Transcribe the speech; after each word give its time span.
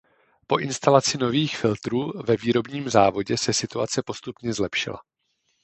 Po 0.47 0.57
instalaci 0.59 1.17
nových 1.17 1.57
filtrů 1.57 2.11
ve 2.25 2.35
výrobním 2.37 2.89
závodě 2.89 3.37
se 3.37 3.53
situace 3.53 4.03
postupně 4.05 4.53
zlepšila. 4.53 4.99